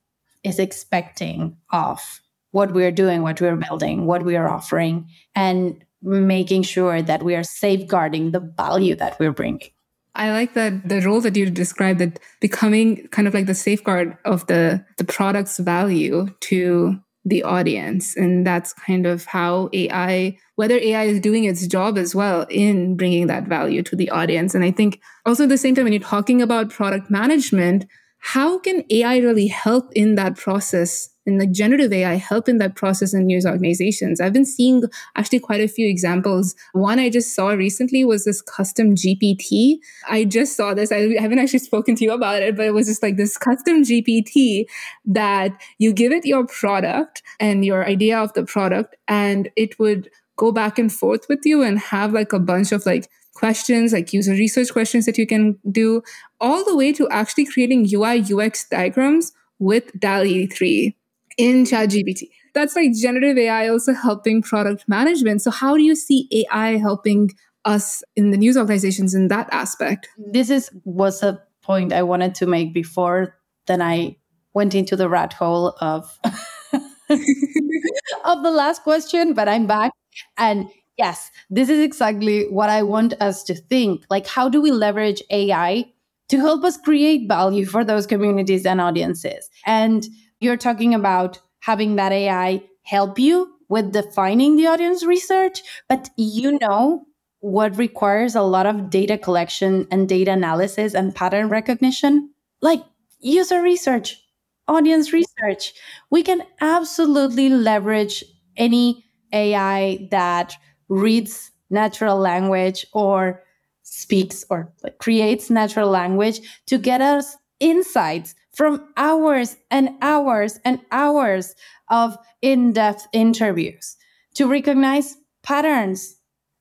[0.43, 6.63] is expecting of what we're doing, what we're building, what we are offering, and making
[6.63, 9.71] sure that we are safeguarding the value that we're bringing.
[10.15, 14.19] I like that the role that you described that becoming kind of like the safeguard
[14.27, 18.17] of the the product's value to the audience.
[18.17, 22.97] And that's kind of how AI, whether AI is doing its job as well in
[22.97, 24.55] bringing that value to the audience.
[24.55, 27.87] And I think also at the same time, when you're talking about product management,
[28.19, 31.09] how can AI really help in that process?
[31.27, 34.21] And like generative AI help in that process in news organizations?
[34.21, 34.83] I've been seeing
[35.17, 36.55] actually quite a few examples.
[36.73, 39.79] One I just saw recently was this custom GPT.
[40.09, 40.93] I just saw this.
[40.93, 43.85] I haven't actually spoken to you about it, but it was just like this custom
[43.85, 44.67] GPT
[45.07, 50.11] that you give it your product and your idea of the product, and it would
[50.37, 54.13] go back and forth with you and have like a bunch of like questions, like
[54.13, 56.03] user research questions that you can do,
[56.41, 60.97] all the way to actually creating UI UX diagrams with DALL-E 3
[61.37, 62.29] in ChatGPT.
[62.55, 65.43] That's like generative AI also helping product management.
[65.43, 67.31] So, how do you see AI helping
[67.65, 70.09] us in the news organizations in that aspect?
[70.17, 73.37] This is was a point I wanted to make before.
[73.67, 74.17] Then I
[74.53, 76.19] went into the rat hole of
[77.11, 79.93] of the last question, but I'm back.
[80.37, 84.05] And Yes, this is exactly what I want us to think.
[84.11, 85.87] Like, how do we leverage AI
[86.29, 89.49] to help us create value for those communities and audiences?
[89.67, 90.07] And
[90.45, 96.59] you're talking about having that AI help you with defining the audience research, but you
[96.61, 97.07] know
[97.41, 102.31] what requires a lot of data collection and data analysis and pattern recognition,
[102.63, 102.83] like
[103.21, 104.23] user research,
[104.69, 105.75] audience research.
[106.11, 108.25] We can absolutely leverage
[108.57, 110.55] any AI that
[110.89, 113.43] reads natural language or
[113.83, 121.55] speaks or creates natural language to get us insights from hours and hours and hours
[121.91, 123.97] of in depth interviews
[124.35, 126.17] to recognize patterns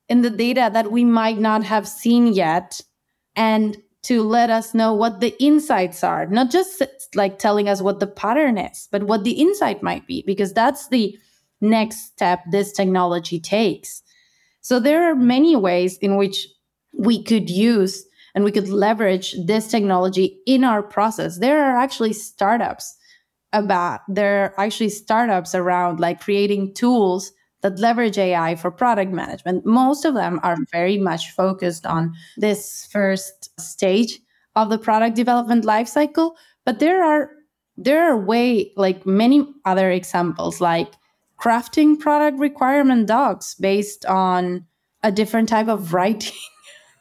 [0.10, 2.82] in the data that we might not have seen yet
[3.36, 6.84] and to let us know what the insights are, not just
[7.16, 10.89] like telling us what the pattern is, but what the insight might be, because that's
[10.89, 11.18] the
[11.62, 14.04] next step this technology takes.
[14.60, 16.48] So there are many ways in which
[16.91, 18.06] we could use
[18.36, 21.40] and we could leverage this technology in our process.
[21.40, 22.96] There are actually startups
[23.52, 27.32] about, there are actually startups around like creating tools
[27.62, 29.66] that leverage AI for product management.
[29.66, 34.20] Most of them are very much focused on this first stage
[34.56, 36.34] of the product development lifecycle,
[36.66, 37.32] but there are
[37.76, 40.94] there are way like many other examples like
[41.40, 44.66] crafting product requirement docs based on
[45.02, 46.38] a different type of writing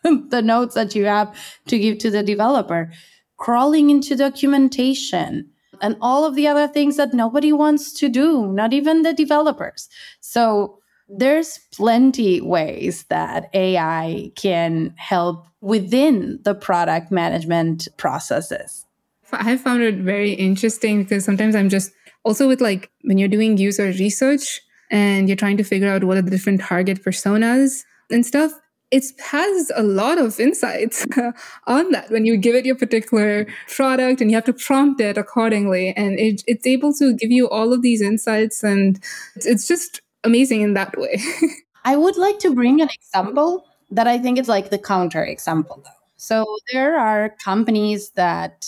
[0.29, 1.35] the notes that you have
[1.67, 2.91] to give to the developer
[3.37, 5.51] crawling into documentation
[5.81, 9.89] and all of the other things that nobody wants to do, not even the developers.
[10.21, 10.79] So
[11.09, 18.87] there's plenty ways that AI can help within the product management processes.
[19.33, 21.91] I found it very interesting because sometimes I'm just
[22.25, 26.17] also with like when you're doing user research and you're trying to figure out what
[26.17, 28.53] are the different target personas and stuff,
[28.93, 31.07] it has a lot of insights
[31.67, 35.17] on that when you give it your particular product and you have to prompt it
[35.17, 35.95] accordingly.
[35.97, 38.63] And it, it's able to give you all of these insights.
[38.63, 39.03] And
[39.35, 41.21] it's, it's just amazing in that way.
[41.85, 45.81] I would like to bring an example that I think is like the counter example,
[45.83, 45.91] though.
[46.17, 48.67] So there are companies that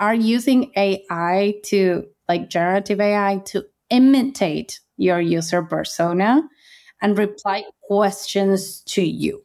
[0.00, 6.48] are using AI to, like generative AI, to imitate your user persona
[7.02, 9.44] and reply questions to you.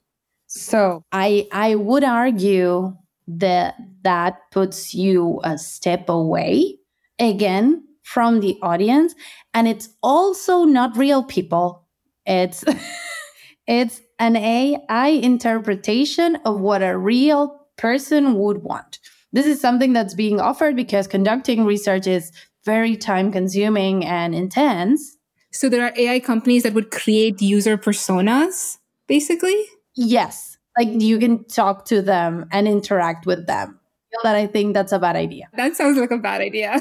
[0.56, 2.96] So I I would argue
[3.28, 6.78] that that puts you a step away
[7.20, 9.16] again from the audience
[9.54, 11.86] and it's also not real people.
[12.26, 12.64] It's
[13.68, 19.00] it's an AI interpretation of what a real person would want.
[19.34, 22.32] This is something that's being offered because conducting research is
[22.64, 25.18] very time consuming and intense.
[25.52, 28.78] So there are AI companies that would create user personas,
[29.08, 29.66] basically?
[29.96, 30.58] Yes.
[30.78, 33.80] Like you can talk to them and interact with them.
[34.24, 35.50] That I think that's a bad idea.
[35.58, 36.80] That sounds like a bad idea.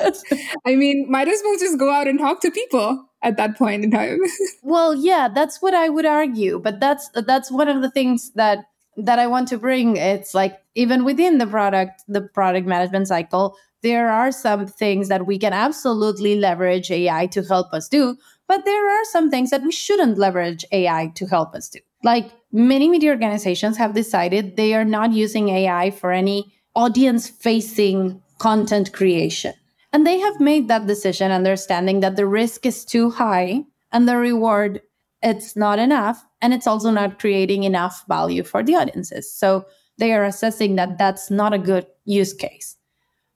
[0.66, 3.84] I mean, might as well just go out and talk to people at that point
[3.84, 4.18] in time.
[4.62, 8.58] well, yeah, that's what I would argue, but that's that's one of the things that
[8.96, 9.96] that I want to bring.
[9.96, 15.26] It's like even within the product, the product management cycle, there are some things that
[15.26, 18.16] we can absolutely leverage AI to help us do,
[18.46, 21.80] but there are some things that we shouldn't leverage AI to help us do.
[22.02, 28.20] Like many media organizations have decided they are not using AI for any audience facing
[28.38, 29.54] content creation.
[29.92, 34.16] And they have made that decision understanding that the risk is too high and the
[34.16, 34.80] reward
[35.22, 39.32] it's not enough and it's also not creating enough value for the audiences.
[39.32, 39.66] So
[39.98, 42.76] they are assessing that that's not a good use case.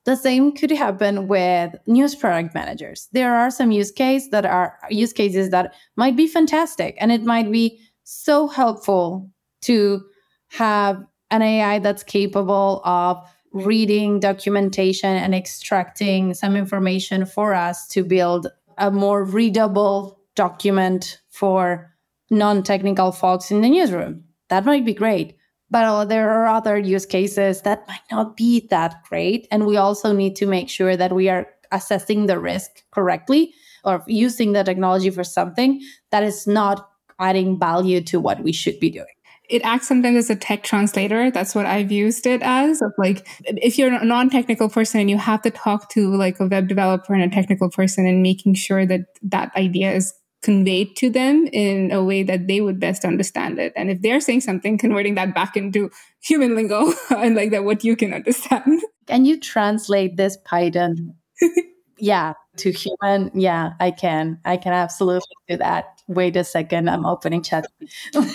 [0.04, 3.08] The same could happen with news product managers.
[3.12, 7.24] There are some use cases that are use cases that might be fantastic and it
[7.24, 9.28] might be so helpful
[9.62, 10.00] to
[10.48, 13.20] have an AI that's capable of
[13.52, 18.46] reading documentation and extracting some information for us to build
[18.78, 21.92] a more readable document for
[22.30, 24.22] non technical folks in the newsroom.
[24.50, 25.36] That might be great.
[25.68, 29.48] But there are other use cases that might not be that great.
[29.50, 33.52] And we also need to make sure that we are assessing the risk correctly
[33.84, 35.82] or using the technology for something
[36.12, 36.88] that is not
[37.18, 39.06] adding value to what we should be doing
[39.48, 41.30] it acts sometimes as a tech translator.
[41.30, 42.82] That's what I've used it as.
[42.82, 46.46] Of like, if you're a non-technical person and you have to talk to like a
[46.46, 50.12] web developer and a technical person and making sure that that idea is
[50.42, 53.72] conveyed to them in a way that they would best understand it.
[53.76, 55.90] And if they're saying something, converting that back into
[56.20, 58.82] human lingo and like that, what you can understand.
[59.06, 61.14] Can you translate this Python?
[61.98, 63.30] yeah, to human.
[63.34, 64.38] Yeah, I can.
[64.44, 65.95] I can absolutely do that.
[66.08, 66.88] Wait a second.
[66.88, 67.66] I'm opening chat.
[68.14, 68.26] and,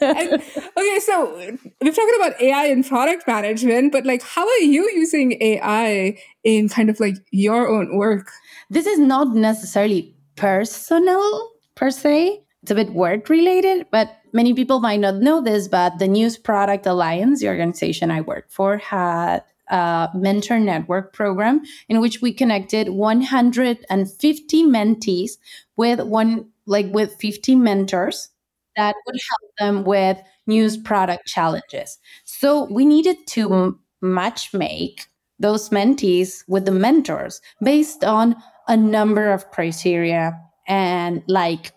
[0.00, 1.34] okay, so
[1.80, 6.68] we're talking about AI in product management, but like, how are you using AI in
[6.68, 8.30] kind of like your own work?
[8.70, 12.42] This is not necessarily personal per se.
[12.62, 15.68] It's a bit work related, but many people might not know this.
[15.68, 21.62] But the News Product Alliance, the organization I work for, had a mentor network program
[21.88, 25.30] in which we connected 150 mentees
[25.76, 28.28] with one like with 50 mentors
[28.76, 31.98] that would help them with news product challenges.
[32.24, 35.06] So we needed to match make
[35.38, 38.36] those mentees with the mentors based on
[38.68, 41.72] a number of criteria and like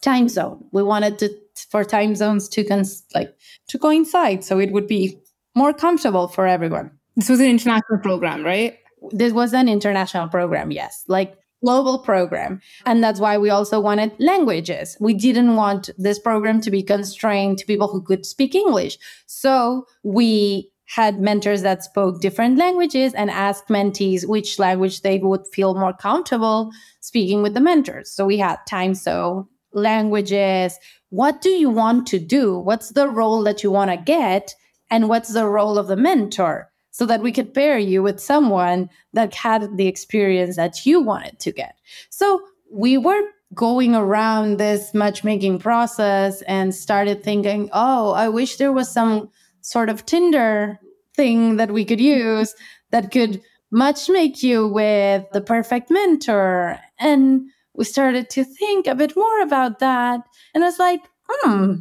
[0.00, 0.64] time zone.
[0.72, 1.30] We wanted to
[1.70, 3.34] for time zones to cons- like
[3.68, 5.20] to coincide so it would be
[5.56, 6.90] more comfortable for everyone.
[7.16, 8.78] This was an international program, right?
[9.10, 11.04] This was an international program, yes.
[11.08, 12.60] Like global program.
[12.86, 14.96] And that's why we also wanted languages.
[15.00, 18.98] We didn't want this program to be constrained to people who could speak English.
[19.26, 25.46] So we had mentors that spoke different languages and asked mentees which language they would
[25.48, 28.10] feel more comfortable speaking with the mentors.
[28.10, 30.78] So we had time so languages.
[31.10, 32.58] What do you want to do?
[32.58, 34.54] What's the role that you want to get?
[34.90, 36.70] And what's the role of the mentor?
[36.90, 41.38] So that we could pair you with someone that had the experience that you wanted
[41.40, 41.76] to get.
[42.10, 43.22] So we were
[43.54, 49.30] going around this matchmaking process and started thinking, oh, I wish there was some
[49.60, 50.78] sort of Tinder
[51.14, 52.54] thing that we could use
[52.90, 53.40] that could
[53.72, 56.78] matchmake you with the perfect mentor.
[56.98, 60.20] And we started to think a bit more about that.
[60.54, 61.74] And I was like, hmm,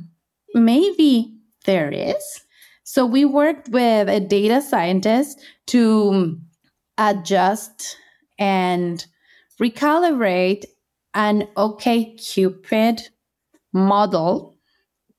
[0.53, 2.45] maybe there is.
[2.89, 6.41] So we worked with a data scientist to um,
[6.97, 7.97] adjust
[8.39, 9.05] and
[9.61, 10.63] recalibrate
[11.13, 13.01] an OkCupid
[13.73, 14.55] model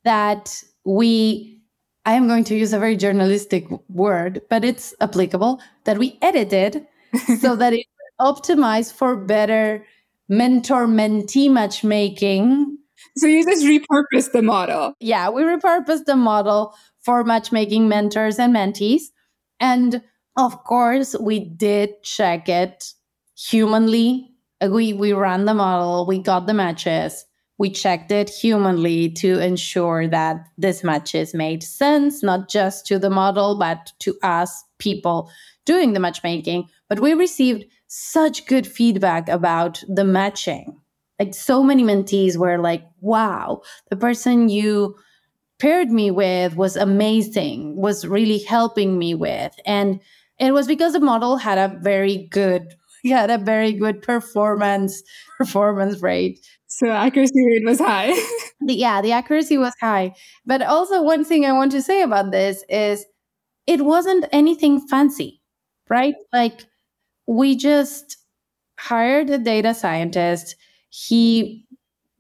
[0.05, 1.61] that we
[2.07, 6.87] I am going to use a very journalistic word, but it's applicable that we edited
[7.39, 7.85] so that it
[8.19, 9.85] optimized for better
[10.27, 12.79] mentor mentee matchmaking.
[13.19, 14.95] So you just repurposed the model.
[15.01, 16.75] Yeah, we repurposed the model
[17.09, 19.05] for matchmaking mentors and mentees.
[19.61, 20.03] And
[20.37, 22.93] of course, we did check it
[23.35, 24.29] humanly.
[24.61, 27.25] We, we ran the model, we got the matches,
[27.57, 33.09] we checked it humanly to ensure that this matches made sense, not just to the
[33.09, 35.31] model, but to us people
[35.65, 36.69] doing the matchmaking.
[36.91, 40.79] But we received such good feedback about the matching.
[41.19, 44.95] Like so many mentees were like, wow, the person you
[45.59, 49.55] paired me with was amazing, was really helping me with.
[49.67, 50.01] And
[50.39, 55.03] it was because the model had a very good, had a very good performance,
[55.39, 56.41] performance rate.
[56.67, 58.13] So accuracy rate was high.
[58.61, 60.15] yeah, the accuracy was high.
[60.47, 63.05] But also one thing I want to say about this is
[63.67, 65.41] it wasn't anything fancy,
[65.89, 66.15] right?
[66.33, 66.67] Like
[67.27, 68.17] we just
[68.79, 70.57] hired a data scientist.
[70.91, 71.67] He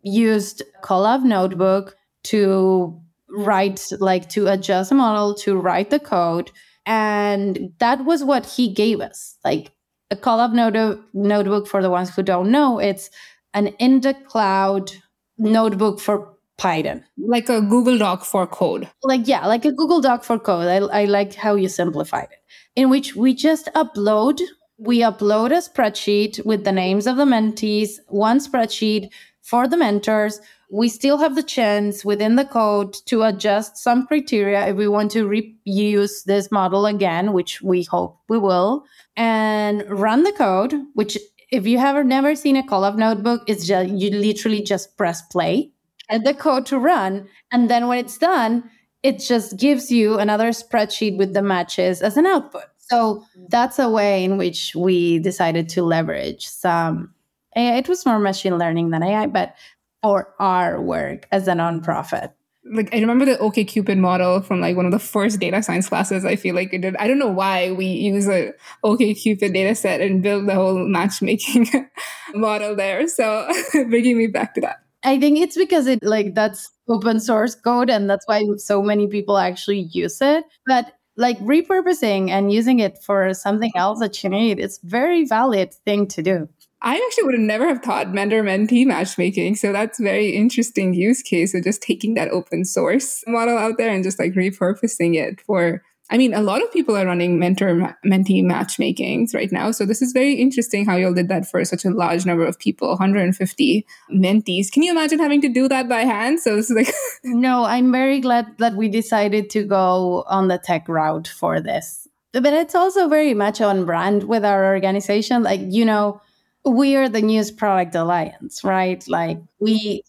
[0.02, 3.00] used Colab Notebook to
[3.30, 6.50] write like to adjust the model to write the code
[6.86, 9.36] and that was what he gave us.
[9.44, 9.72] Like
[10.10, 13.10] a Colab note- notebook for the ones who don't know it's
[13.54, 14.90] an in the cloud
[15.36, 17.04] notebook for python.
[17.18, 18.88] Like a google doc for code.
[19.02, 20.66] Like yeah like a google doc for code.
[20.66, 22.38] I, I like how you simplified it.
[22.74, 24.40] In which we just upload
[24.78, 29.10] we upload a spreadsheet with the names of the mentees one spreadsheet
[29.42, 30.40] for the mentors
[30.70, 35.10] we still have the chance within the code to adjust some criteria if we want
[35.12, 38.84] to reuse this model again, which we hope we will,
[39.16, 41.16] and run the code, which
[41.50, 45.72] if you have never seen a Colab notebook, it's just you literally just press play
[46.10, 47.26] and the code to run.
[47.50, 48.70] And then when it's done,
[49.02, 52.64] it just gives you another spreadsheet with the matches as an output.
[52.76, 57.14] So that's a way in which we decided to leverage some.
[57.54, 59.54] It was more machine learning than AI, but
[60.02, 62.32] for our work as a nonprofit
[62.72, 66.24] like I remember the OkCupid model from like one of the first data science classes.
[66.24, 66.96] I feel like it did.
[66.96, 68.52] I don't know why we use a
[68.84, 71.68] OkCupid data set and build the whole matchmaking
[72.34, 73.06] model there.
[73.08, 74.78] So bringing me back to that.
[75.04, 79.06] I think it's because it like that's open source code and that's why so many
[79.06, 80.44] people actually use it.
[80.66, 85.74] But like repurposing and using it for something else that you need, it's very valid
[85.84, 86.48] thing to do.
[86.80, 89.56] I actually would have never have thought mentor mentee matchmaking.
[89.56, 93.90] So that's very interesting use case of just taking that open source model out there
[93.90, 97.94] and just like repurposing it for I mean, a lot of people are running mentor
[98.06, 99.70] mentee matchmakings right now.
[99.72, 102.58] So this is very interesting how y'all did that for such a large number of
[102.58, 104.72] people, 150 mentees.
[104.72, 106.40] Can you imagine having to do that by hand?
[106.40, 110.56] So this is like No, I'm very glad that we decided to go on the
[110.56, 112.08] tech route for this.
[112.32, 115.42] But it's also very much on brand with our organization.
[115.42, 116.22] Like, you know,
[116.68, 119.06] we are the News Product Alliance, right?
[119.08, 120.02] Like we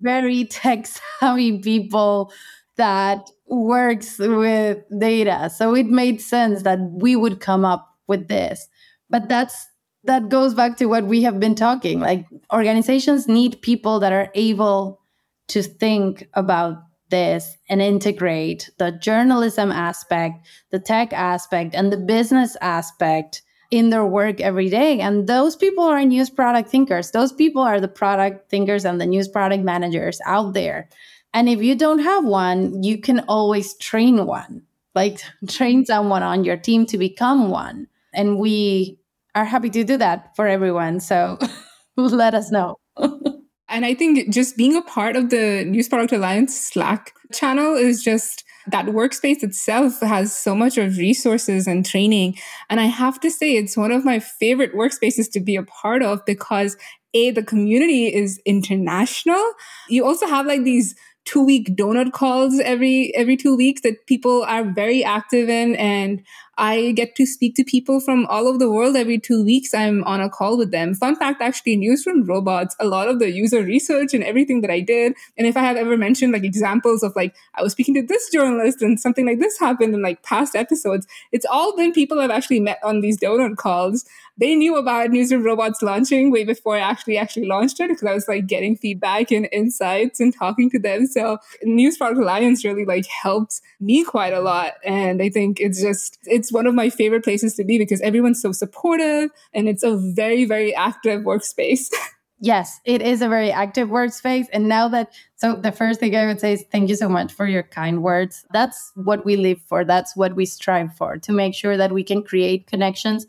[0.00, 0.86] very tech
[1.20, 2.32] savvy people
[2.76, 5.50] that works with data.
[5.50, 8.68] So it made sense that we would come up with this.
[9.10, 9.66] But that's
[10.04, 12.00] that goes back to what we have been talking.
[12.00, 15.00] Like organizations need people that are able
[15.48, 22.56] to think about this and integrate the journalism aspect, the tech aspect, and the business
[22.60, 25.00] aspect in their work every day.
[25.00, 27.10] And those people are news product thinkers.
[27.10, 30.88] Those people are the product thinkers and the news product managers out there.
[31.32, 34.62] And if you don't have one, you can always train one,
[34.94, 37.88] like train someone on your team to become one.
[38.12, 38.98] And we
[39.34, 41.00] are happy to do that for everyone.
[41.00, 41.38] So
[41.96, 42.78] let us know.
[42.96, 48.02] and I think just being a part of the News Product Alliance Slack channel is
[48.02, 52.36] just that workspace itself has so much of resources and training.
[52.70, 56.02] And I have to say, it's one of my favorite workspaces to be a part
[56.02, 56.76] of because
[57.12, 59.52] A, the community is international.
[59.88, 60.94] You also have like these
[61.24, 66.22] two week donut calls every every two weeks that people are very active in and
[66.56, 69.74] I get to speak to people from all over the world every two weeks.
[69.74, 70.94] I'm on a call with them.
[70.94, 74.80] Fun fact, actually, Newsroom Robots, a lot of the user research and everything that I
[74.80, 75.14] did.
[75.36, 78.30] And if I have ever mentioned like examples of like, I was speaking to this
[78.30, 82.30] journalist and something like this happened in like past episodes, it's all been people I've
[82.30, 84.04] actually met on these donut calls.
[84.36, 88.14] They knew about Newsroom Robots launching way before I actually actually launched it because I
[88.14, 91.06] was like getting feedback and insights and talking to them.
[91.06, 94.74] So News Product Alliance really like helped me quite a lot.
[94.84, 98.02] And I think it's just, it's it's one of my favorite places to be because
[98.02, 101.90] everyone's so supportive and it's a very, very active workspace.
[102.38, 104.44] yes, it is a very active workspace.
[104.52, 107.32] And now that, so the first thing I would say is thank you so much
[107.32, 108.44] for your kind words.
[108.52, 109.86] That's what we live for.
[109.86, 113.26] That's what we strive for to make sure that we can create connections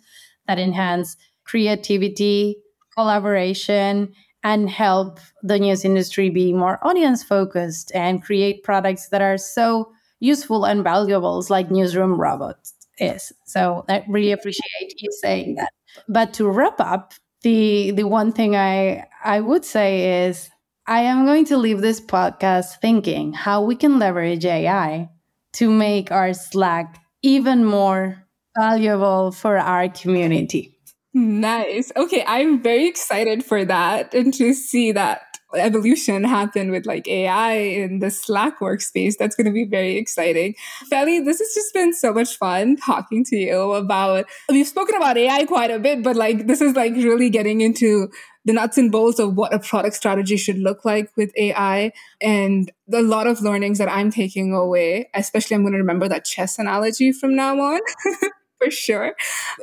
[0.47, 2.57] that enhance creativity,
[2.93, 4.13] collaboration,
[4.43, 9.91] and help the news industry be more audience focused and create products that are so
[10.19, 13.31] useful and valuable like newsroom robots is.
[13.45, 15.71] So I really appreciate you saying that.
[16.07, 20.49] But to wrap up, the the one thing I I would say is
[20.87, 25.09] I am going to leave this podcast thinking how we can leverage AI
[25.53, 28.23] to make our Slack even more
[28.57, 30.77] valuable for our community.
[31.13, 31.91] Nice.
[31.95, 35.21] Okay, I'm very excited for that and to see that
[35.57, 39.15] evolution happen with like AI in the Slack workspace.
[39.17, 40.55] That's going to be very exciting.
[40.91, 45.17] Feli, this has just been so much fun talking to you about, we've spoken about
[45.17, 48.09] AI quite a bit, but like this is like really getting into
[48.45, 51.91] the nuts and bolts of what a product strategy should look like with AI
[52.21, 56.25] and a lot of learnings that I'm taking away, especially I'm going to remember that
[56.25, 57.81] chess analogy from now on.
[58.59, 59.15] for sure.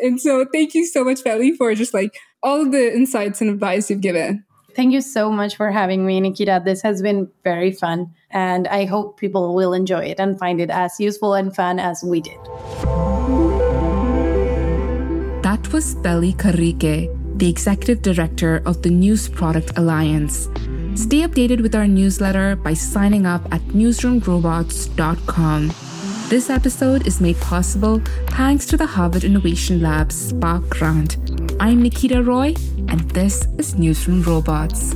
[0.02, 3.90] And so thank you so much, Feli, for just like all the insights and advice
[3.90, 4.44] you've given.
[4.74, 6.62] Thank you so much for having me, Nikita.
[6.64, 10.70] This has been very fun, and I hope people will enjoy it and find it
[10.70, 12.38] as useful and fun as we did.
[15.42, 20.48] That was Feli Carrique, the executive director of the News Product Alliance.
[20.94, 25.72] Stay updated with our newsletter by signing up at newsroomrobots.com.
[26.28, 31.16] This episode is made possible thanks to the Harvard Innovation Lab Spark Grant.
[31.60, 32.54] I'm Nikita Roy,
[32.88, 34.94] and this is Newsroom Robots.